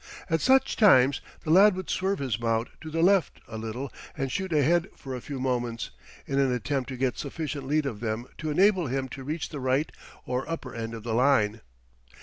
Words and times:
At 0.31 0.41
such 0.41 0.77
times 0.77 1.21
the 1.43 1.51
lad 1.51 1.75
would 1.75 1.87
swerve 1.87 2.17
his 2.17 2.39
mount 2.39 2.69
to 2.81 2.89
the 2.89 3.03
left 3.03 3.39
a 3.47 3.55
little 3.55 3.93
and 4.17 4.31
shoot 4.31 4.51
ahead 4.51 4.87
for 4.95 5.13
a 5.13 5.21
few 5.21 5.39
moments, 5.39 5.91
in 6.25 6.39
an 6.39 6.51
attempt 6.51 6.89
to 6.89 6.97
get 6.97 7.19
sufficient 7.19 7.67
lead 7.67 7.85
of 7.85 7.99
them 7.99 8.25
to 8.39 8.49
enable 8.49 8.87
him 8.87 9.07
to 9.09 9.23
reach 9.23 9.49
the 9.49 9.59
right 9.59 9.91
or 10.25 10.49
upper 10.49 10.73
end 10.73 10.95
of 10.95 11.03
the 11.03 11.13
line. 11.13 11.61